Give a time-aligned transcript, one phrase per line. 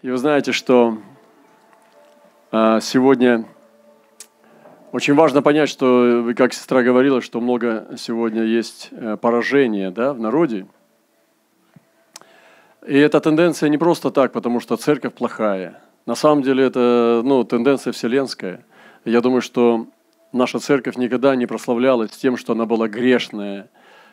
[0.00, 0.98] И вы знаете, что
[2.52, 3.46] а, сегодня
[4.92, 10.20] очень важно понять, что, как сестра говорила, что много сегодня есть э, поражения да, в
[10.20, 10.68] народе.
[12.86, 15.82] И эта тенденция не просто так, потому что церковь плохая.
[16.06, 18.64] На самом деле это ну, тенденция вселенская.
[19.04, 19.88] Я думаю, что
[20.32, 23.68] наша церковь никогда не прославлялась тем, что она была грешная,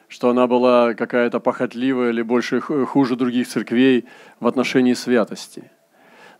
[0.08, 4.06] что она была какая-то похотливая или больше хуже других церквей
[4.40, 5.70] в отношении святости–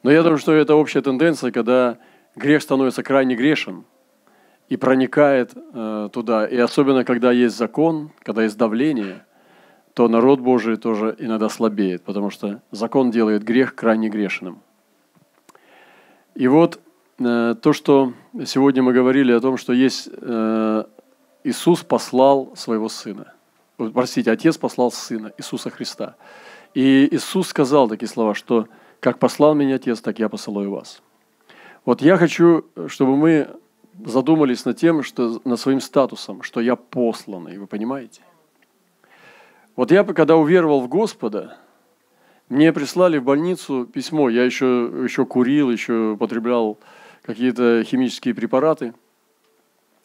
[0.06, 1.98] но я думаю, что это общая тенденция, когда
[2.36, 3.86] грех становится крайне грешен
[4.70, 6.46] и проникает э, туда.
[6.46, 9.26] И особенно, когда есть закон, когда есть давление,
[9.96, 14.62] то народ Божий тоже иногда слабеет, потому что закон делает грех крайне грешным.
[16.36, 16.80] И вот
[17.18, 18.14] э, то, что
[18.46, 20.84] сегодня мы говорили о том, что есть э,
[21.44, 23.34] Иисус послал своего Сына.
[23.78, 26.16] Простите, Отец послал Сына, Иисуса Христа.
[26.76, 28.68] И Иисус сказал такие слова, что
[29.00, 31.02] как послал меня Отец, так я посылаю вас.
[31.86, 33.50] Вот я хочу, чтобы мы
[34.04, 38.22] задумались над тем, что над своим статусом, что я посланный, вы понимаете?
[39.76, 41.58] Вот я, когда уверовал в Господа,
[42.50, 46.78] мне прислали в больницу письмо, я еще, еще курил, еще употреблял
[47.24, 48.94] какие-то химические препараты.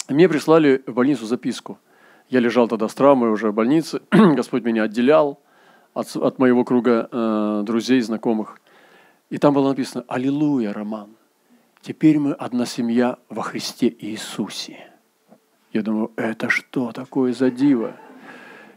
[0.09, 1.79] Мне прислали в больницу записку.
[2.29, 5.39] Я лежал тогда с травмой уже в больнице, Господь меня отделял
[5.95, 8.61] от, от моего круга э, друзей, знакомых.
[9.31, 11.11] И там было написано «Аллилуйя, Роман!
[11.81, 14.91] Теперь мы одна семья во Христе Иисусе».
[15.73, 17.97] Я думаю, это что такое за диво?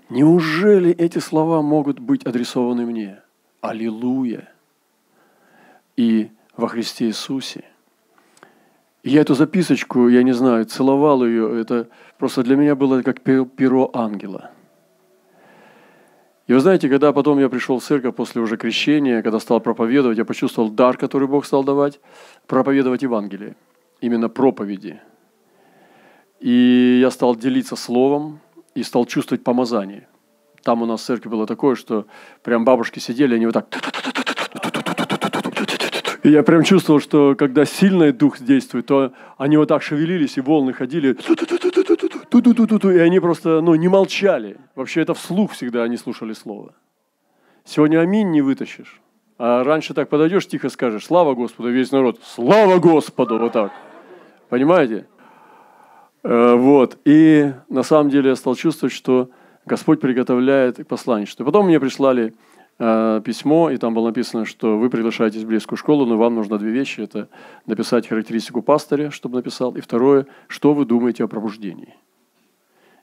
[0.10, 3.20] Неужели эти слова могут быть адресованы мне?
[3.62, 4.48] Аллилуйя!
[5.98, 7.66] И во Христе Иисусе.
[9.04, 13.90] Я эту записочку, я не знаю, целовал ее, это просто для меня было как перо
[13.94, 14.52] ангела–
[16.48, 20.18] и вы знаете, когда потом я пришел в церковь после уже крещения, когда стал проповедовать,
[20.18, 22.02] я почувствовал дар, который Бог стал давать,
[22.48, 23.56] проповедовать Евангелие,
[24.02, 25.00] именно проповеди.
[26.42, 28.40] И я стал делиться словом
[28.76, 30.08] и стал чувствовать помазание.
[30.64, 32.08] Там у нас в церкви было такое, что
[32.42, 33.68] прям бабушки сидели, они вот так...
[36.24, 40.42] И я прям чувствовал, что когда сильный дух действует, то они вот так шевелились, и
[40.42, 41.18] волны ходили
[42.34, 44.58] ту-ту-ту-ту-ту, и они просто, ну, не молчали.
[44.74, 46.74] Вообще это вслух всегда они слушали слово.
[47.64, 49.02] Сегодня аминь не вытащишь.
[49.38, 53.72] А раньше так подойдешь, тихо скажешь, слава Господу, весь народ, слава Господу, вот так.
[54.50, 55.06] Понимаете?
[56.24, 56.98] Э, вот.
[57.06, 59.30] И на самом деле я стал чувствовать, что
[59.68, 61.44] Господь приготовляет посланничество.
[61.44, 62.34] Потом мне прислали
[62.80, 66.58] э, письмо, и там было написано, что вы приглашаетесь в близкую школу, но вам нужно
[66.58, 67.02] две вещи.
[67.02, 67.28] Это
[67.68, 71.94] написать характеристику пастыря, чтобы написал, и второе, что вы думаете о пробуждении.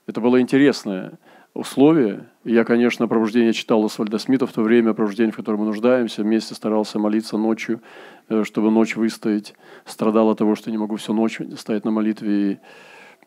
[0.07, 1.19] Это было интересное
[1.55, 2.29] условие.
[2.45, 6.23] Я, конечно, пробуждение читал у Свальда Смита в то время, пробуждение, в котором мы нуждаемся.
[6.23, 7.81] Вместе старался молиться ночью,
[8.29, 9.55] э, чтобы ночь выстоять.
[9.85, 12.59] Страдал от того, что не могу всю ночь стоять на молитве и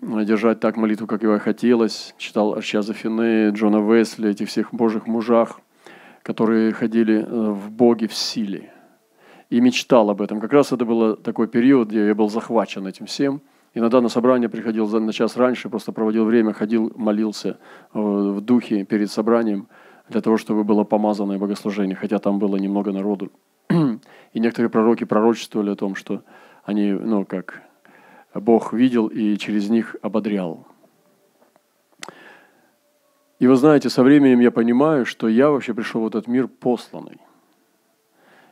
[0.01, 2.16] э, держать так молитву, как его хотелось.
[2.17, 5.59] Читал Арчаза Фине, Джона Весли, этих всех божьих мужах,
[6.23, 8.72] которые ходили э, в Боге в силе.
[9.50, 10.39] И мечтал об этом.
[10.39, 13.41] Как раз это был такой период, где я был захвачен этим всем–
[13.73, 17.57] Иногда на собрание приходил на час раньше, просто проводил время, ходил, молился
[17.94, 19.67] э, в духе перед собранием
[20.09, 23.31] для того, чтобы было помазанное богослужение, хотя там было немного народу.
[24.33, 26.22] И некоторые пророки пророчествовали о том, что
[26.66, 27.63] они, ну, как
[28.35, 30.67] Бог видел и через них ободрял.
[33.39, 37.17] И вы знаете, со временем я понимаю, что я вообще пришел в этот мир посланный.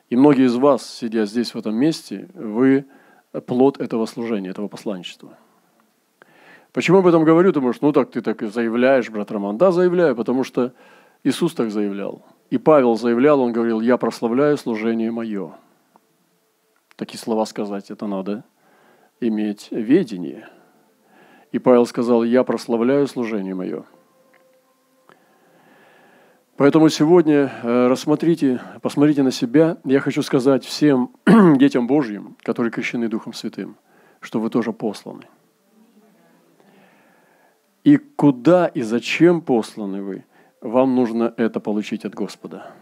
[0.09, 2.85] И многие из вас, сидя здесь, в этом месте, вы
[3.39, 5.37] плод этого служения, этого посланничества.
[6.73, 7.51] Почему об этом говорю?
[7.51, 9.57] Ты можешь, ну так ты так и заявляешь, брат Роман.
[9.57, 10.73] Да, заявляю, потому что
[11.23, 12.23] Иисус так заявлял.
[12.49, 15.53] И Павел заявлял, он говорил, я прославляю служение мое.
[16.95, 18.43] Такие слова сказать, это надо
[19.19, 20.49] иметь ведение.
[21.51, 23.83] И Павел сказал, я прославляю служение мое.
[26.57, 29.77] Поэтому сегодня э, рассмотрите, посмотрите на себя.
[29.83, 31.11] Я хочу сказать всем
[31.57, 33.77] детям Божьим, которые крещены Духом Святым,
[34.19, 35.23] что вы тоже посланы.
[37.83, 40.25] И куда и зачем посланы вы,
[40.61, 42.73] вам нужно это получить от Господа.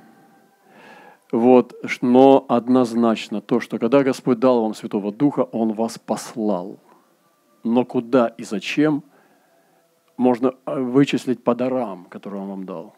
[1.32, 6.80] Вот, но однозначно то, что когда Господь дал вам Святого Духа, Он вас послал.
[7.64, 9.04] Но куда и зачем,
[10.18, 12.96] можно э, вычислить по дарам, которые Он вам дал.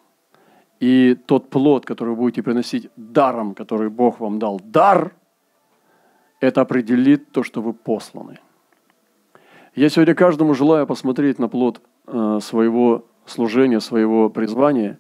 [0.82, 5.14] И тот плод, который вы будете приносить даром, который Бог вам дал, дар,
[6.40, 8.40] это определит то, что вы посланы.
[9.76, 15.00] Я сегодня каждому желаю посмотреть на плод э, своего служения, своего призвания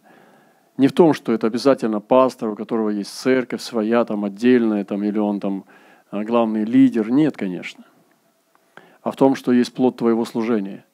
[0.78, 5.04] Не в том, что это обязательно пастор, у которого есть церковь своя, там отдельная, там,
[5.04, 5.66] или он там
[6.12, 7.10] а, главный лидер.
[7.10, 7.86] Нет, конечно.
[9.02, 10.86] А в том, что есть плод твоего служения.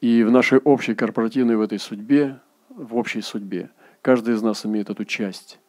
[0.00, 3.70] И в нашей общей корпоративной в этой судьбе, в общей судьбе,
[4.08, 5.60] каждый из нас имеет эту часть.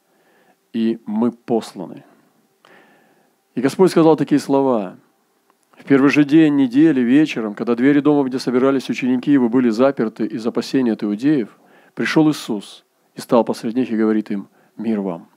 [0.72, 2.06] И мы посланы.
[3.54, 4.96] И Господь сказал такие слова.
[5.78, 10.26] В первый же день недели вечером, когда двери дома, где собирались ученики его, были заперты
[10.26, 11.50] из опасения от иудеев,
[11.96, 14.48] пришел Иисус и стал посреди них и говорит им,
[14.78, 15.28] мир вам.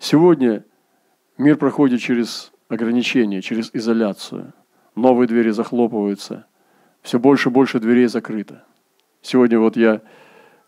[0.00, 0.64] Сегодня
[1.38, 4.54] мир проходит через ограничения, через изоляцию.
[4.96, 6.46] Новые двери захлопываются.
[7.00, 8.64] Все больше и больше дверей закрыто.
[9.22, 10.02] Сегодня вот я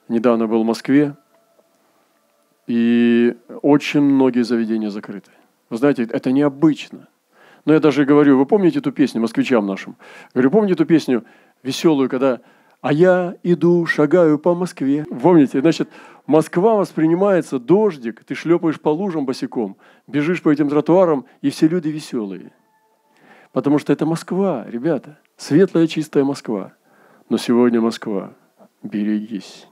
[0.07, 1.17] недавно был в Москве,
[2.67, 5.31] и очень многие заведения закрыты.
[5.71, 7.09] Вы знаете, это необычно.
[7.65, 9.97] Но я даже говорю, вы помните эту песню москвичам нашим?
[10.35, 11.25] Говорю, помните эту песню
[11.63, 12.41] веселую, когда
[12.81, 15.05] «А я иду, шагаю по Москве».
[15.05, 15.61] Помните?
[15.61, 15.89] Значит,
[16.27, 19.77] Москва воспринимается, дождик, ты шлепаешь по лужам босиком,
[20.07, 22.53] бежишь по этим тротуарам, и все люди веселые.
[23.53, 25.19] Потому что это Москва, ребята.
[25.37, 26.75] Светлая, чистая Москва.
[27.29, 28.35] Но сегодня Москва.
[28.83, 29.67] Берегись.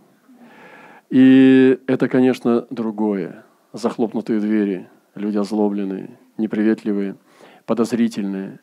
[1.15, 3.45] И это, конечно, другое.
[3.73, 7.15] Захлопнутые двери, люди озлобленные, неприветливые,
[7.67, 8.59] подозрительные.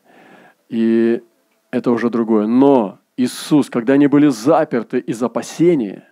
[0.68, 1.22] И
[1.70, 2.46] это уже другое.
[2.46, 6.06] Но Иисус, когда они были заперты из опасения,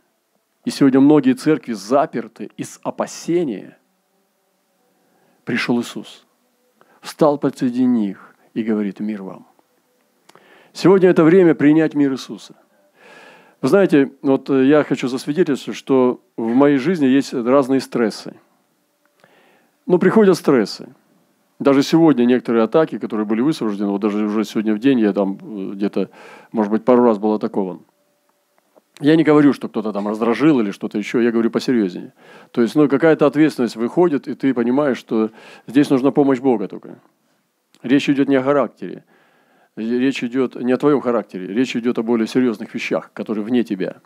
[0.65, 3.77] и сегодня многие церкви заперты из опасения,
[5.45, 6.27] пришел Иисус,
[7.03, 9.47] встал посреди них и говорит, мир вам.
[10.73, 12.55] Сегодня это время принять мир Иисуса.
[13.63, 18.35] Вы знаете, вот я хочу засвидетельствовать, что в моей жизни есть разные стрессы.
[19.87, 20.95] Но приходят стрессы.
[21.59, 25.39] Даже сегодня некоторые атаки, которые были высвобождены, вот даже уже сегодня в день я там
[25.43, 26.09] э, где-то,
[26.53, 27.81] может быть, пару раз был атакован.
[29.01, 32.15] Я не говорю, что кто-то там раздражил или что-то еще, я говорю посерьезнее.
[32.51, 35.31] То есть, ну, какая-то ответственность выходит, и ты понимаешь, что
[35.67, 36.99] здесь нужна помощь Бога только.
[37.83, 39.05] Речь идет не о характере,
[39.81, 43.97] речь идет не о твоем характере, речь идет о более серьезных вещах, которые вне тебя.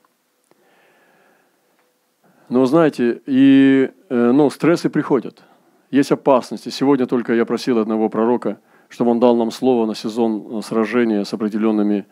[2.49, 5.43] Но знаете, и э, ну, стрессы приходят–
[5.95, 6.71] есть опасности.
[6.71, 11.23] Сегодня только я просил одного пророка, чтобы он дал нам слово на сезон э, сражения
[11.23, 12.07] с определенными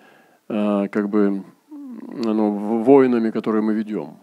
[0.48, 4.18] э, как бы, ну, воинами, которые мы ведем.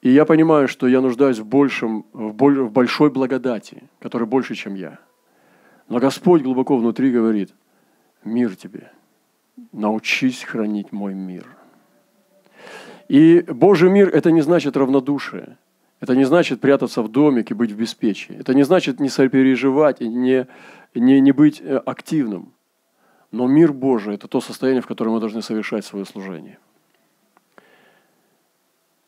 [0.00, 4.54] И я понимаю, что я нуждаюсь в, большем, в, боль, в большой благодати, которая больше,
[4.54, 5.00] чем я.
[5.88, 7.54] Но Господь глубоко внутри говорит,
[8.24, 8.90] мир тебе,
[9.72, 11.46] научись хранить мой мир.
[13.08, 15.56] И Божий мир– это не значит равнодушие–
[16.00, 18.36] это не значит прятаться в домике, быть в беспечии.
[18.38, 20.46] Это не значит не сопереживать и не,
[20.94, 22.52] не, не быть э, активным.
[23.32, 26.58] Но мир Божий– это то состояние, в котором мы должны совершать свое служение.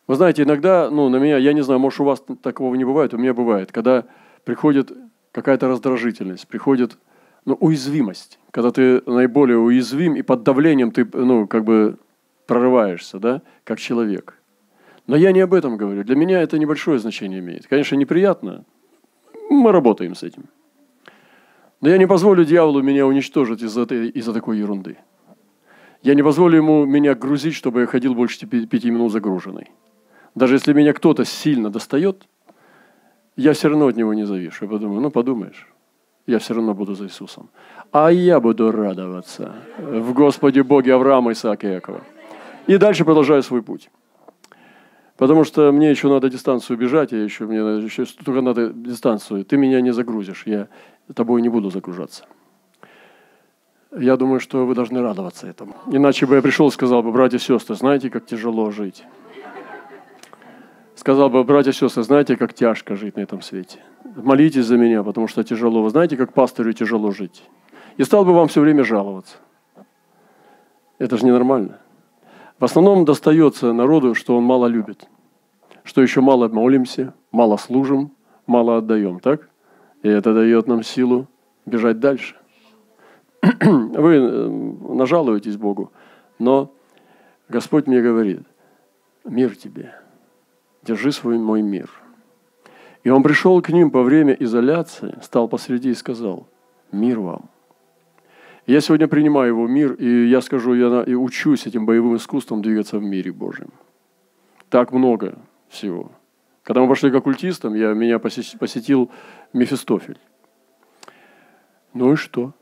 [0.06, 3.12] Вы знаете, иногда, ну, на меня, я не знаю, может, у вас такого не бывает,
[3.12, 4.06] у меня бывает, когда
[4.44, 4.90] приходит
[5.32, 6.98] какая-то раздражительность, приходит
[7.44, 11.98] ну, уязвимость, когда ты наиболее уязвим, и под давлением ты, ну, как бы
[12.46, 14.34] прорываешься, да, как человек.
[15.06, 16.04] Но я не об этом говорю.
[16.04, 17.66] Для меня это небольшое значение имеет.
[17.66, 18.64] Конечно, неприятно.
[19.48, 20.44] Мы работаем с этим.
[21.80, 24.98] Но я не позволю дьяволу меня уничтожить из-за, из-за такой ерунды.
[26.02, 29.70] Я не позволю ему меня грузить, чтобы я ходил больше пяти минут загруженный.
[30.34, 32.28] Даже если меня кто-то сильно достает,
[33.38, 34.64] я все равно от него не завишу.
[34.64, 35.69] Я подумаю, ну подумаешь,
[36.26, 37.49] я все равно буду за Иисусом.
[37.92, 42.00] А я буду радоваться в Господе Боге Авраама, Исаака и Якова.
[42.66, 43.90] И дальше продолжаю свой путь.
[45.16, 49.45] Потому что мне еще надо дистанцию бежать, я еще, мне еще только надо дистанцию.
[49.45, 50.66] Ты меня не загрузишь, я
[51.14, 52.25] тобой не буду загружаться.
[53.97, 55.76] Я думаю, что вы должны радоваться этому.
[55.87, 59.04] Иначе бы я пришел и сказал бы, братья и сестры, знаете, как тяжело жить.
[61.09, 63.79] Сказал бы, братья и сестры, знаете, как тяжко жить на этом свете.
[64.15, 65.83] Молитесь за меня, потому что тяжело.
[65.83, 67.45] Вы знаете, как пастырю тяжело жить.
[67.97, 69.38] И стал бы вам все время жаловаться.
[70.99, 71.79] Это же ненормально.
[72.59, 75.09] В основном достается народу, что он мало любит,
[75.83, 78.12] что еще мало молимся, мало служим,
[78.47, 79.49] мало отдаем, так?
[80.03, 81.27] И это дает нам силу
[81.65, 82.37] бежать дальше.
[83.41, 84.49] Вы э,
[84.93, 85.91] нажалуетесь Богу,
[86.38, 86.71] но
[87.49, 88.43] Господь мне говорит,
[89.25, 89.95] мир тебе,
[90.88, 91.88] держи свой мой мир.
[93.04, 96.49] И он пришел к ним по время изоляции, стал посреди и сказал,
[96.90, 97.50] мир вам–
[98.68, 102.99] я сегодня принимаю его мир, и я скажу, я и учусь этим боевым искусством двигаться
[102.99, 103.71] в мире Божьем.
[104.68, 105.38] Так много
[105.71, 106.12] всего.
[106.64, 109.11] Когда мы пошли к оккультистам, я, меня посетил
[109.54, 110.18] Мефистофель.
[111.95, 112.52] Ну и что?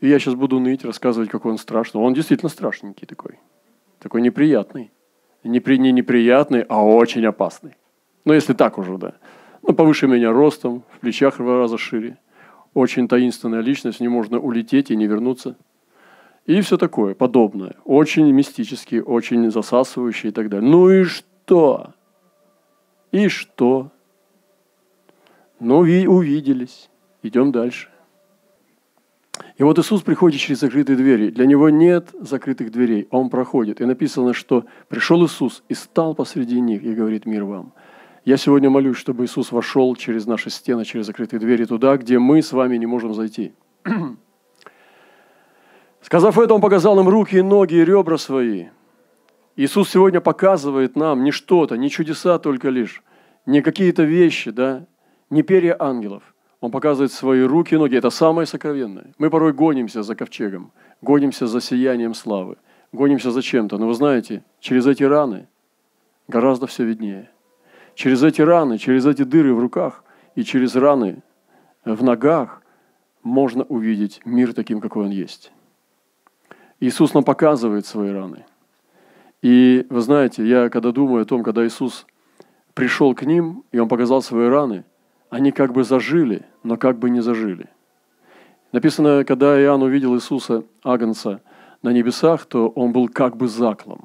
[0.00, 2.00] И я сейчас буду ныть, рассказывать, какой он страшный.
[2.00, 3.38] Он действительно страшненький такой.
[4.00, 4.90] Такой неприятный.
[5.48, 7.76] Не, при, не неприятный, а очень опасный.
[8.24, 9.14] Ну, если так уже, да.
[9.62, 12.18] Ну, повыше меня ростом, в плечах в два раза шире.
[12.74, 15.56] Очень таинственная личность, не можно улететь и не вернуться.
[16.46, 17.76] И все такое, подобное.
[17.84, 20.68] Очень мистический, очень засасывающий и так далее.
[20.68, 21.94] Ну и что?
[23.12, 23.90] И что?
[25.60, 26.90] Ну, увиделись.
[27.22, 27.88] Идем дальше.
[29.56, 31.30] И вот Иисус приходит через закрытые двери.
[31.30, 33.80] Для него нет закрытых дверей, он проходит.
[33.80, 37.72] И написано, что пришел Иисус и стал посреди них и говорит мир вам.
[38.24, 42.42] Я сегодня молюсь, чтобы Иисус вошел через наши стены, через закрытые двери туда, где мы
[42.42, 43.52] с вами не можем зайти.
[46.00, 48.66] Сказав это, Он показал нам руки и ноги и ребра свои.
[49.56, 53.04] Иисус сегодня показывает нам не что-то, не чудеса только лишь,
[53.46, 54.86] не какие-то вещи, да,
[55.30, 56.33] не перья ангелов,
[56.64, 57.94] он показывает свои руки и ноги.
[57.94, 59.12] Это самое сокровенное.
[59.18, 62.56] Мы порой гонимся за ковчегом, гонимся за сиянием славы,
[62.90, 63.76] гонимся за чем-то.
[63.76, 65.46] Но вы знаете, через эти раны
[66.26, 67.28] гораздо все виднее.
[67.94, 70.04] Через эти раны, через эти дыры в руках
[70.36, 71.22] и через раны
[71.84, 72.62] в ногах
[73.22, 75.52] можно увидеть мир таким, какой он есть.
[76.80, 78.46] Иисус нам показывает свои раны.
[79.42, 82.06] И вы знаете, я когда думаю о том, когда Иисус
[82.72, 84.84] пришел к ним, и Он показал свои раны–
[85.34, 87.68] они как бы зажили, но как бы не зажили.
[88.72, 91.40] Написано, когда Иоанн увидел Иисуса Агнца
[91.82, 94.00] на небесах, то он был как бы заклан.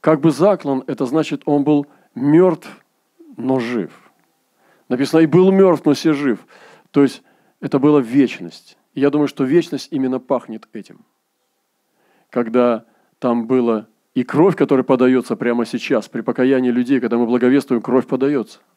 [0.00, 2.68] Как бы заклан, это значит, он был мертв,
[3.36, 3.90] но жив.
[4.88, 6.46] Написано, и был мертв, но все жив.
[6.92, 7.22] То есть
[7.60, 8.78] это была вечность.
[8.92, 11.00] И я думаю, что вечность именно пахнет этим.
[12.30, 12.84] Когда
[13.18, 18.06] там было и кровь, которая подается прямо сейчас, при покаянии людей, когда мы благовествуем, кровь
[18.06, 18.60] подается–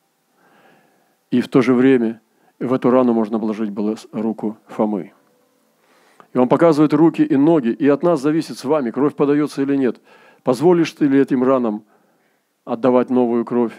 [1.32, 2.22] и в то же время
[2.60, 5.14] в эту рану можно вложить было руку Фомы.
[6.34, 9.76] И он показывает руки и ноги, и от нас зависит с вами, кровь подается или
[9.76, 10.02] нет.
[10.44, 11.84] Позволишь ты ли этим ранам
[12.66, 13.74] отдавать новую кровь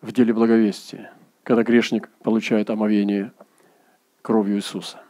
[0.00, 3.32] в деле благовестия, когда грешник получает омовение
[4.22, 5.00] кровью Иисуса.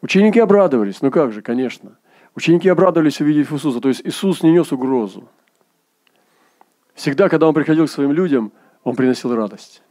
[0.00, 1.98] Ученики обрадовались, ну как же, конечно.
[2.34, 5.28] Ученики обрадовались, увидев Иисуса, то есть Иисус не нес угрозу.
[6.94, 8.52] Всегда, когда Он приходил к своим людям–
[8.86, 9.82] он приносил радость.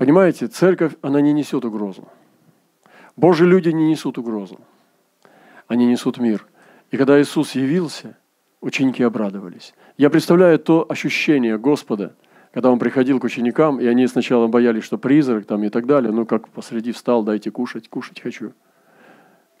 [0.00, 2.08] Понимаете, церковь, она не несет угрозу.
[3.16, 4.58] Божьи люди не несут угрозу.
[5.68, 6.46] Они несут мир.
[6.90, 8.16] И когда Иисус явился,
[8.62, 9.74] ученики обрадовались.
[9.98, 12.14] Я представляю то ощущение Господа,
[12.54, 16.12] когда Он приходил к ученикам, и они сначала боялись, что призрак там и так далее,
[16.12, 18.54] ну как посреди встал, дайте кушать, кушать хочу–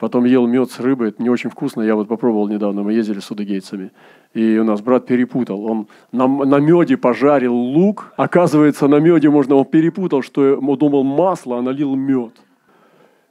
[0.00, 1.82] Потом ел мед с рыбой, это не очень вкусно.
[1.82, 3.92] Я вот попробовал недавно, мы ездили с удыгейцами.
[4.32, 5.66] И у нас брат перепутал.
[5.66, 8.14] Он на, на меде пожарил лук.
[8.16, 12.32] Оказывается, на меде можно, он перепутал, что он думал масло, а налил мед.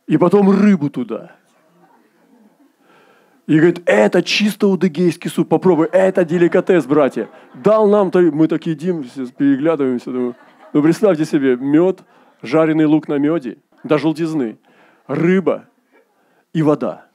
[0.06, 1.32] И потом рыбу туда.
[3.48, 7.30] И говорит, это чисто удыгейский суп, попробуй, это деликатес, братья.
[7.56, 9.04] Дал нам, мы так едим,
[9.40, 10.36] переглядываемся, думаю,
[10.74, 12.04] ну представьте себе, мед,
[12.44, 14.60] жареный лук на меде, до желтизны,
[15.08, 15.69] рыба,
[16.54, 17.06] и вода.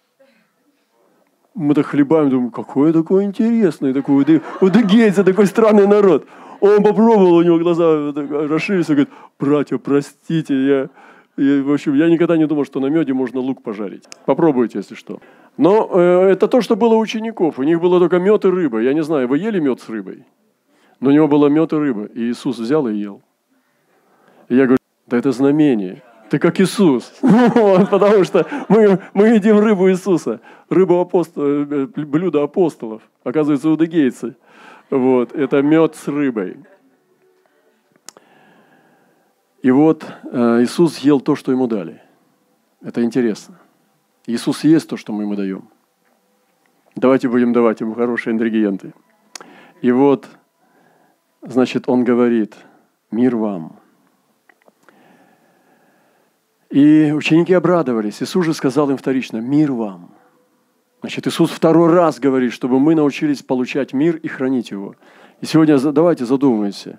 [1.54, 6.26] Мы так хлебаем, думаем, какой такой интересный, такой удыгейцы, такой странный народ.
[6.60, 10.88] Он попробовал, у него глаза расширились, и говорит, братья, простите, я,
[11.36, 14.04] я, в общем, я никогда не думал, что на меде можно лук пожарить.
[14.24, 15.20] Попробуйте, если что.
[15.56, 17.58] Но э, это то, что было у учеников.
[17.58, 18.80] У них было только мед и рыба.
[18.80, 20.24] Я не знаю, вы ели мед с рыбой?
[21.00, 22.06] Но у него было мед и рыба.
[22.06, 23.22] И Иисус взял и ел.
[24.48, 26.02] И я говорю, да это знамение.
[26.34, 27.12] Ты как Иисус.
[27.20, 30.40] Потому что мы, мы едим рыбу Иисуса.
[30.68, 33.02] Рыбу апостол, э, блюдо апостолов.
[33.22, 34.34] Оказывается, иудегейцы.
[34.90, 36.56] Вот, это мед с рыбой.
[39.62, 42.02] И вот э, Иисус ел то, что ему дали.
[42.82, 43.60] Это интересно.
[44.26, 45.68] Иисус ест то, что мы ему даем.
[46.96, 48.92] Давайте будем давать ему хорошие ингредиенты.
[49.82, 50.26] И вот,
[51.42, 52.56] значит, он говорит,
[53.12, 53.76] мир вам–
[56.74, 58.20] и ученики обрадовались.
[58.20, 60.10] Иисус же сказал им вторично, мир вам.
[61.02, 64.96] Значит, Иисус второй раз говорит, чтобы мы научились получать мир и хранить его.
[65.40, 66.98] И сегодня давайте задумаемся.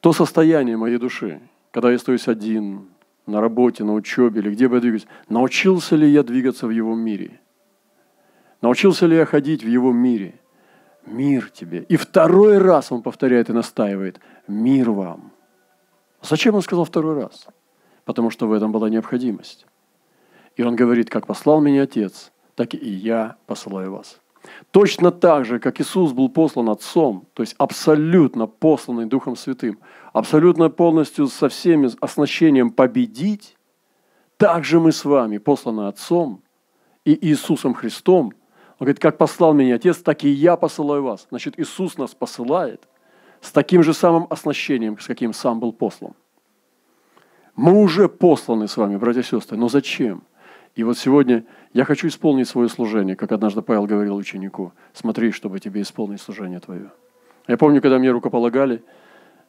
[0.00, 1.40] То состояние моей души,
[1.70, 2.88] когда я остаюсь один,
[3.24, 6.96] на работе, на учебе или где бы я двигаюсь, научился ли я двигаться в его
[6.96, 7.40] мире?
[8.62, 10.40] Научился ли я ходить в его мире?
[11.06, 11.84] Мир тебе.
[11.88, 14.18] И второй раз он повторяет и настаивает.
[14.48, 15.30] Мир вам.
[16.20, 17.46] Зачем он сказал второй раз?
[18.08, 19.66] Потому что в этом была необходимость.
[20.56, 24.18] И он говорит, как послал меня Отец, так и я посылаю вас.
[24.70, 29.78] Точно так же, как Иисус был послан Отцом, то есть абсолютно посланный Духом Святым,
[30.14, 33.58] абсолютно полностью со всеми оснащением победить,
[34.38, 36.40] так же мы с вами посланы Отцом
[37.04, 38.32] и Иисусом Христом
[38.78, 41.26] Он говорит, как послал меня Отец, так и я посылаю вас.
[41.28, 42.88] Значит, Иисус нас посылает
[43.42, 46.14] с таким же самым оснащением, с каким сам был послан.
[47.58, 50.22] Мы уже посланы с вами, братья и сестры, но зачем?
[50.76, 55.58] И вот сегодня я хочу исполнить свое служение, как однажды Павел говорил ученику, смотри, чтобы
[55.58, 56.92] тебе исполнить служение твое.
[57.48, 58.84] Я помню, когда мне рукополагали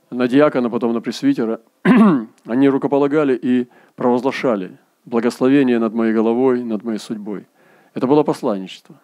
[0.09, 1.61] на диакона, потом на пресвитера,
[2.47, 7.45] они рукополагали и провозглашали благословение над моей головой, над моей судьбой.
[7.93, 8.99] Это было посланничество.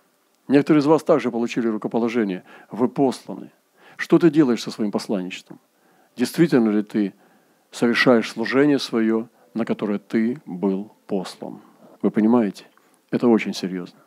[0.47, 2.41] Некоторые из вас также получили рукоположение.
[2.71, 3.51] Вы посланы.
[3.97, 5.59] Что ты делаешь со своим посланничеством?
[6.15, 7.13] Действительно ли ты
[7.71, 11.59] совершаешь служение свое, на которое ты был послан.
[12.01, 12.65] Вы понимаете?
[13.11, 13.99] Это очень серьезно.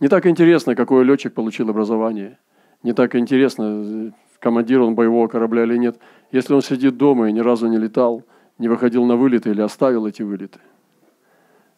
[0.00, 2.38] Не так интересно, какой летчик получил образование.
[2.82, 5.98] Не так интересно, командир он боевого корабля или нет.
[6.30, 8.22] Если он сидит дома и ни разу не летал,
[8.58, 10.60] не выходил на вылеты или оставил эти вылеты.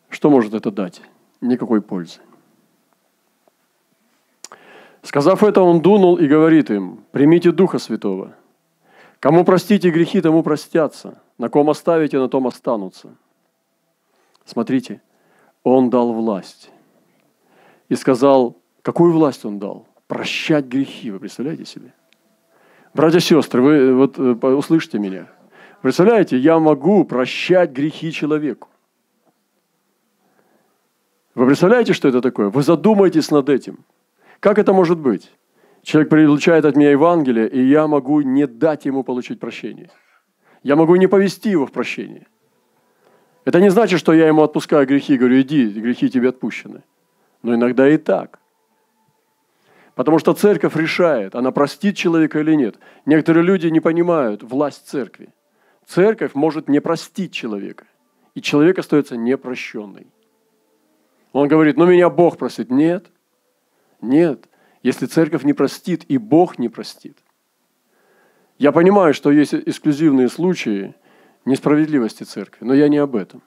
[0.08, 1.00] Что может это дать?
[1.40, 2.20] Никакой пользы.
[5.02, 8.34] Сказав это, он дунул и говорит им, примите Духа Святого–
[9.20, 11.20] Кому простите грехи, тому простятся.
[11.36, 13.14] На ком оставите, на том останутся.
[14.46, 15.02] Смотрите,
[15.62, 16.70] он дал власть.
[17.90, 19.86] И сказал, какую власть он дал?
[20.06, 21.10] Прощать грехи.
[21.10, 21.92] Вы представляете себе?
[22.94, 25.26] Братья и сестры, вы вот э, услышьте меня.
[25.82, 28.68] Представляете, я могу прощать грехи человеку.
[31.34, 32.48] Вы представляете, что это такое?
[32.48, 33.84] Вы задумайтесь над этим.
[34.40, 35.30] Как это может быть?
[35.82, 39.90] Человек получает от меня Евангелие, и я могу не дать ему получить прощение.
[40.62, 42.26] Я могу не повести его в прощение.
[43.46, 46.82] Это не значит, что я ему отпускаю грехи, говорю, иди, грехи тебе отпущены.
[47.42, 48.38] Но иногда и так.
[49.94, 52.78] Потому что церковь решает, она простит человека или нет.
[53.06, 55.30] Некоторые люди не понимают власть церкви.
[55.86, 57.86] Церковь может не простить человека.
[58.34, 60.06] И человек остается непрощенный.
[61.32, 62.70] Он говорит, ну меня Бог простит.
[62.70, 63.06] Нет,
[64.02, 64.49] нет
[64.82, 67.18] если церковь не простит и Бог не простит.
[68.58, 70.94] Я понимаю, что есть эксклюзивные случаи
[71.44, 73.42] несправедливости церкви, но я не об этом.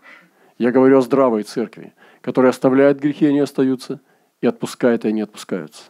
[0.58, 4.02] Я говорю о здравой церкви, которая оставляет грехи, они остаются,
[4.42, 5.84] и отпускает, и они отпускаются.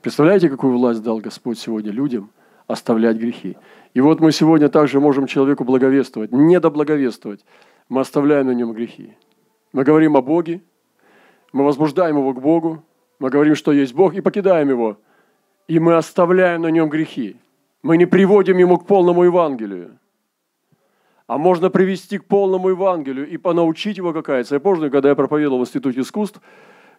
[0.00, 2.30] Представляете, какую власть дал Господь сегодня людям
[2.66, 3.56] оставлять грехи?
[3.94, 7.44] И вот мы сегодня также можем человеку благовествовать, не доблаговествовать.
[7.88, 9.16] Мы оставляем на нем грехи.
[9.72, 10.62] Мы говорим о Боге,
[11.52, 12.82] мы возбуждаем его к Богу,
[13.18, 14.98] мы говорим, что есть Бог, и покидаем Его.
[15.68, 17.36] И мы оставляем на Нем грехи.
[17.82, 19.98] Мы не приводим Ему к полному Евангелию.
[21.26, 24.56] А можно привести к полному Евангелию и понаучить его каяться.
[24.56, 26.40] Я помню, когда я проповедовал в Институте искусств,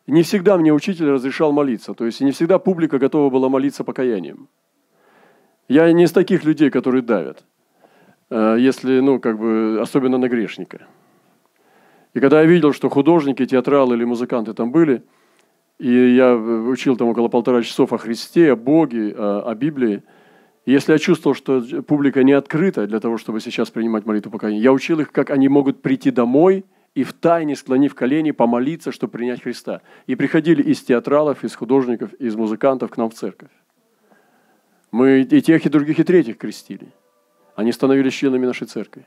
[0.08, 1.94] не всегда мне учитель разрешал молиться.
[1.94, 4.48] То есть не всегда публика готова была молиться покаянием.
[5.68, 7.44] Я не из таких людей, которые давят.
[8.32, 10.88] Э, если, ну, как бы, особенно на грешника.
[12.16, 15.04] И когда я видел, что художники, театралы или музыканты там были–
[15.78, 20.04] и я учил там около полтора часов о Христе, о Боге, о, Библии.
[20.66, 24.62] И если я чувствовал, что публика не открыта для того, чтобы сейчас принимать молитву покаяния,
[24.62, 29.12] я учил их, как они могут прийти домой и в тайне, склонив колени, помолиться, чтобы
[29.12, 29.82] принять Христа.
[30.08, 33.52] И приходили из театралов, из художников, из музыкантов к нам в церковь.
[34.92, 36.88] Мы и тех, и других, и третьих крестили.
[37.56, 39.06] Они становились членами нашей церкви.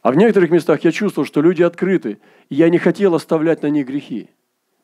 [0.00, 3.68] А в некоторых местах я чувствовал, что люди открыты, и я не хотел оставлять на
[3.68, 4.30] них грехи.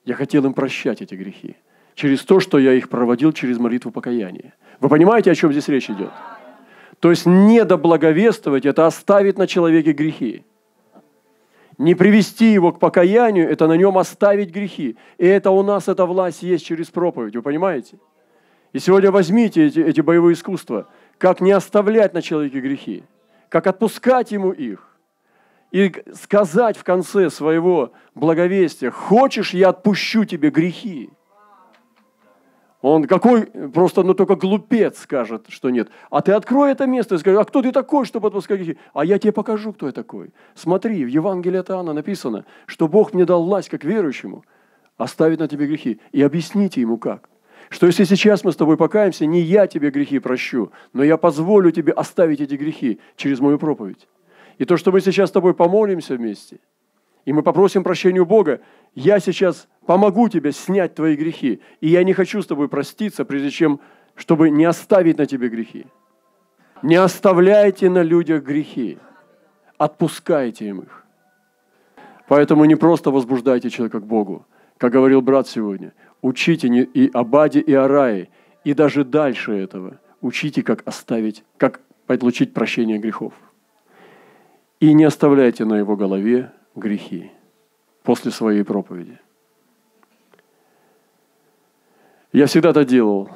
[0.05, 1.57] Я хотел им прощать эти грехи.
[1.95, 4.55] Через то, что я их проводил через молитву покаяния.
[4.81, 6.11] Вы понимаете, о чем здесь речь идет?
[7.01, 10.45] То есть не доблаговествовать– это оставить на человеке грехи.
[11.79, 14.97] Не привести его к покаянию– это на нем оставить грехи.
[15.19, 17.99] И это у нас эта власть есть через проповедь, вы понимаете?
[18.73, 23.03] И сегодня возьмите эти, эти боевые искусства, как не оставлять на человеке грехи,
[23.49, 24.90] как отпускать ему их,
[25.71, 31.11] и сказать в конце своего благовестия, хочешь, я отпущу тебе грехи.
[32.83, 35.91] Он какой, просто, ну только глупец скажет, что нет.
[36.09, 38.79] А ты открой это место и скажи, а кто ты такой, чтобы отпускать грехи?
[38.95, 40.33] А я тебе покажу, кто я такой.
[40.55, 44.45] Смотри, в Евангелии от Иоанна написано, что Бог мне дал власть, как верующему,
[44.97, 46.01] оставить на тебе грехи.
[46.13, 47.29] И объясните ему как.
[47.69, 51.71] Что если сейчас мы с тобой покаемся, не я тебе грехи прощу, но я позволю
[51.71, 54.09] тебе оставить эти грехи через мою проповедь.
[54.61, 56.59] И то, что мы сейчас с тобой помолимся вместе,
[57.25, 58.61] и мы попросим прощения у Бога,
[58.95, 61.63] я сейчас помогу тебе снять твои грехи.
[61.81, 63.81] И я не хочу с тобой проститься, прежде чем,
[64.15, 65.87] чтобы не оставить на тебе грехи.
[66.83, 68.99] Не оставляйте на людях грехи.
[69.79, 71.07] Отпускайте им их.
[72.29, 74.47] Поэтому не просто возбуждайте человека к Богу.
[74.77, 78.27] Как говорил брат сегодня, учите и о и о
[78.65, 79.99] и даже дальше этого.
[80.21, 83.33] Учите, как оставить, как получить прощение грехов
[84.81, 87.31] и не оставляйте на его голове грехи
[88.03, 89.19] после своей проповеди.
[92.33, 93.29] Я всегда это делал.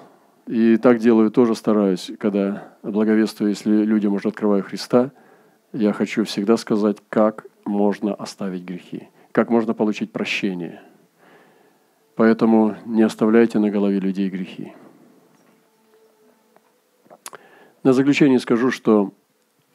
[0.46, 5.10] И так делаю, тоже стараюсь, когда благовествую, если людям уже открываю Христа,
[5.72, 10.82] я хочу всегда сказать, как можно оставить грехи, как можно получить прощение.
[12.14, 14.74] Поэтому не оставляйте на голове людей грехи.
[17.82, 19.12] На заключение скажу, что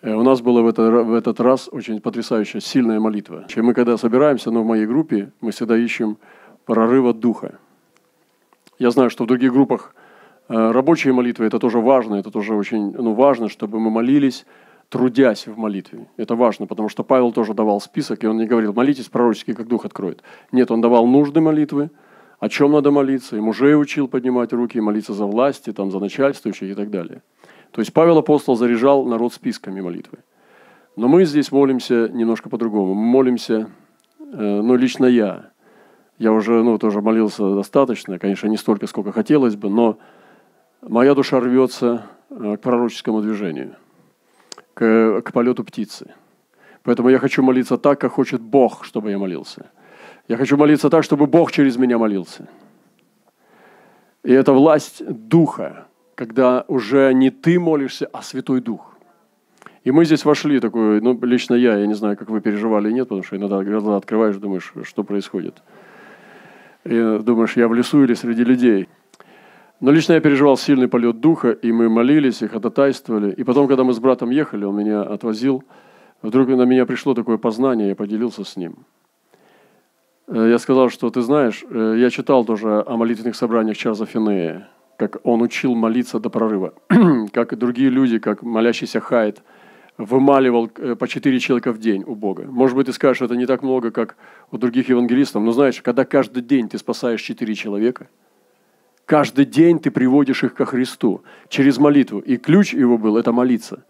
[0.02, 3.46] у нас была в, это, в этот раз очень потрясающая, сильная молитва.
[3.56, 6.18] Мы когда собираемся, но в моей группе, мы всегда ищем
[6.66, 7.60] прорыва духа.
[8.78, 9.94] Я знаю, что в других группах
[10.50, 14.46] Э, рабочие молитвы– это тоже важно, это тоже очень ну, важно, чтобы мы молились,
[14.90, 16.08] трудясь в молитве.
[16.18, 19.68] Это важно, потому что Павел тоже давал список, и он не говорил, молитесь пророчески, как
[19.68, 20.24] Дух откроет.
[20.52, 21.92] Нет, он давал нужды молитвы,
[22.40, 26.72] о чем надо молиться, и мужей учил поднимать руки, молиться за власти, там, за начальствующих
[26.72, 27.22] и так далее.
[27.72, 30.20] То есть Павел апостол заряжал народ списками молитвы.
[30.96, 32.94] Но мы здесь молимся немножко по-другому.
[32.94, 33.70] Мы молимся,
[34.20, 35.52] э, ну, лично я.
[36.18, 39.98] Я уже, ну, тоже молился достаточно, конечно, не столько, сколько хотелось бы, но
[40.82, 43.76] моя душа рвется э, к пророческому движению,
[44.74, 46.14] к, к полету птицы.
[46.84, 49.70] Поэтому я хочу молиться так, как хочет Бог, чтобы я молился.
[50.28, 52.50] Я хочу молиться так, чтобы Бог через меня молился.
[54.24, 55.88] И это власть Духа,
[56.20, 58.98] когда уже не ты молишься, а Святой Дух.
[59.86, 63.08] И мы здесь вошли такую, ну, лично я, я не знаю, как вы переживали нет,
[63.08, 65.64] потому что иногда глаза открываешь, думаешь, что происходит.
[66.84, 68.90] И думаешь, я в лесу или среди людей–
[69.82, 73.32] но лично я переживал сильный полет духа, и мы молились, и ходатайствовали.
[73.32, 75.64] И потом, когда мы с братом ехали, он меня отвозил,
[76.22, 78.76] вдруг на меня пришло такое познание, я поделился с ним.
[80.28, 84.68] Э, я сказал, что ты знаешь, э, я читал тоже о молитвенных собраниях Чарльза Финея,
[85.00, 86.74] как он учил молиться до прорыва,
[87.34, 89.42] как и другие люди, как молящийся Хайт,
[89.98, 92.44] вымаливал э, по четыре человека в день у Бога.
[92.44, 94.18] Может быть, ты скажешь, это не так много, как
[94.52, 98.08] у других евангелистов, но знаешь, когда каждый день ты спасаешь четыре человека–
[99.10, 102.20] Каждый день ты приводишь их ко Христу через молитву.
[102.20, 103.84] И ключ его был– это молиться.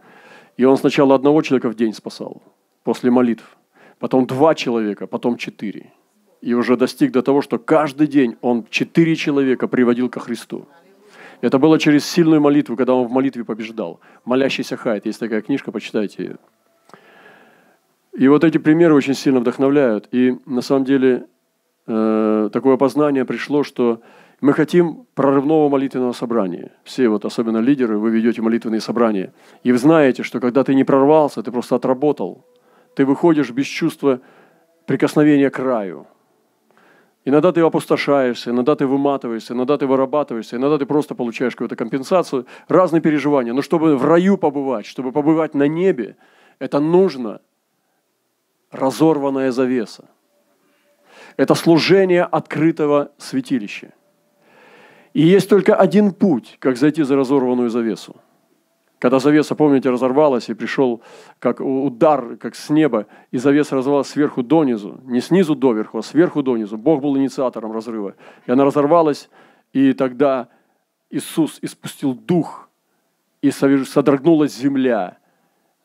[0.55, 2.41] И он сначала одного человека в день спасал,
[2.85, 3.57] после молитв.
[3.99, 5.91] Потом два человека, потом четыре.
[6.39, 10.69] И уже достиг до того, что каждый день он четыре человека приводил ко Христу.
[11.41, 13.99] Это было через сильную молитву, когда он в молитве побеждал.
[14.25, 15.05] Молящийся Хайт.
[15.05, 16.37] Есть такая книжка, почитайте ее.
[18.13, 20.09] И вот эти примеры очень сильно вдохновляют.
[20.11, 21.25] И на самом деле
[21.87, 24.01] э, такое познание пришло, что
[24.41, 26.71] мы хотим прорывного молитвенного собрания.
[26.83, 29.33] Все, вот особенно лидеры, вы ведете молитвенные собрания.
[29.63, 32.45] И вы знаете, что когда ты не прорвался, ты просто отработал.
[32.95, 34.19] Ты выходишь без чувства
[34.85, 36.07] прикосновения к краю.
[37.29, 42.47] Иногда ты опустошаешься, иногда ты выматываешься, иногда ты вырабатываешься, иногда ты просто получаешь какую-то компенсацию,
[42.67, 43.53] разные переживания.
[43.53, 46.15] Но чтобы в раю побывать, чтобы побывать на небе,
[46.57, 47.39] это нужно
[48.71, 50.05] разорванная завеса.
[51.37, 53.93] Это служение открытого святилища.
[55.13, 58.15] И есть только один путь, как зайти за разорванную завесу.
[58.99, 61.01] Когда завеса, помните, разорвалась и пришел
[61.39, 66.43] как удар, как с неба, и завеса разорвалась сверху донизу, не снизу доверху, а сверху
[66.43, 66.77] донизу.
[66.77, 68.15] Бог был инициатором разрыва.
[68.45, 69.29] И она разорвалась,
[69.71, 70.49] и тогда
[71.09, 72.69] Иисус испустил дух,
[73.41, 75.17] и содрогнулась земля.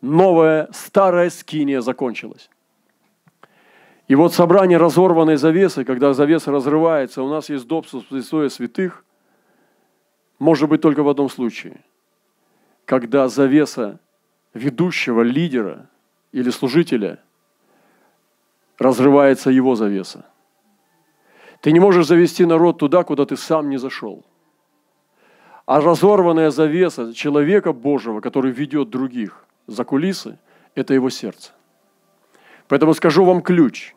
[0.00, 2.50] Новая, старая скиния закончилась.
[4.09, 7.87] И вот собрание разорванной завесы, когда завеса разрывается, у нас есть доп.
[7.87, 9.05] святое святых,
[10.40, 11.81] может быть только в одном случае,
[12.85, 13.99] когда завеса
[14.53, 15.88] ведущего лидера
[16.33, 17.18] или служителя
[18.79, 20.27] разрывается его завеса.
[21.61, 24.25] Ты не можешь завести народ туда, куда ты сам не зашел.
[25.66, 30.38] А разорванная завеса человека Божьего, который ведет других за кулисы,
[30.75, 31.53] это его сердце.
[32.68, 33.94] Поэтому скажу вам ключ.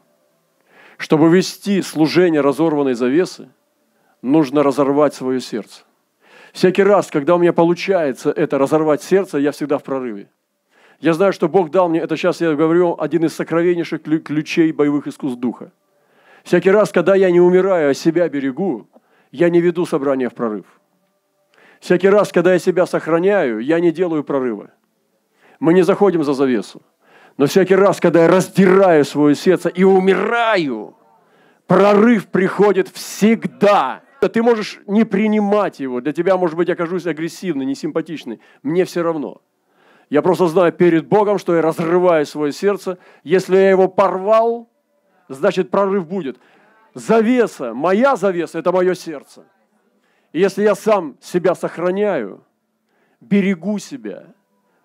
[0.98, 3.50] Чтобы вести служение разорванной завесы,
[4.22, 5.84] нужно разорвать свое сердце.
[6.58, 10.28] Всякий раз, когда у меня получается это разорвать сердце, я всегда в прорыве.
[11.00, 15.06] Я знаю, что Бог дал мне, это сейчас я говорю, один из сокровеннейших ключей боевых
[15.06, 15.72] искусств духа.
[16.44, 18.88] Всякий раз, когда я не умираю, а себя берегу,
[19.32, 20.66] я не веду собрание в прорыв.
[21.80, 24.72] Всякий раз, когда я себя сохраняю, я не делаю прорыва.
[25.60, 26.82] Мы не заходим за завесу.
[27.38, 30.96] Но всякий раз, когда я раздираю свое сердце и умираю,
[31.68, 34.02] прорыв приходит всегда.
[34.20, 36.02] Ты можешь не принимать его.
[36.02, 38.42] Для тебя, может быть, я окажусь агрессивный, несимпатичный.
[38.64, 39.42] Мне все равно.
[40.10, 42.98] Я просто знаю перед Богом, что я разрываю свое сердце.
[43.24, 44.70] Если я его порвал,
[45.28, 46.40] значит прорыв будет.
[46.94, 49.46] Завеса, моя завеса– это мое сердце.
[50.32, 52.44] И если я сам себя сохраняю,
[53.22, 54.34] берегу себя,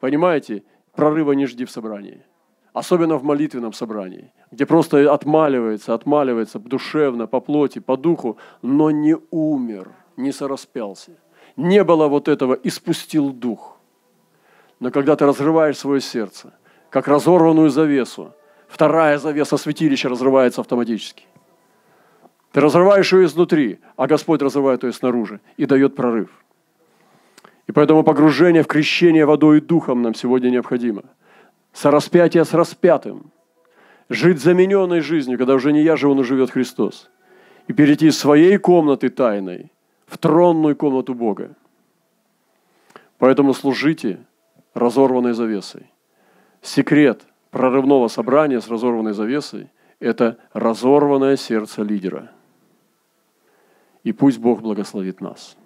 [0.01, 0.64] понимаете,
[0.95, 2.25] прорыва не жди в собрании.
[2.73, 9.17] Особенно в молитвенном собрании, где просто отмаливается, отмаливается душевно, по плоти, по духу, но не
[9.31, 11.13] умер– не сораспялся.
[11.57, 13.79] Не было вот этого «испустил дух».
[14.81, 16.53] Но когда ты разрываешь свое сердце,
[16.91, 18.35] как разорванную завесу,
[18.69, 21.25] вторая завеса святилища разрывается автоматически.
[22.53, 26.31] Ты разрываешь ее изнутри, а Господь разрывает ее снаружи и дает прорыв.
[27.67, 31.03] И поэтому погружение в крещение водой и духом нам сегодня необходимо.
[31.73, 33.33] Сораспятие с распятым.
[34.09, 37.11] Жить замененной жизнью, когда уже не я живу, но живет Христос.
[37.67, 39.73] И перейти из своей комнаты тайной
[40.07, 41.55] в тронную комнату Бога.
[43.19, 44.19] Поэтому служите
[44.75, 45.91] разорванной завесой.
[46.61, 52.31] Секрет прорывного собрания с разорванной завесой– это разорванное сердце лидера.
[54.03, 55.57] И пусть Бог благословит нас.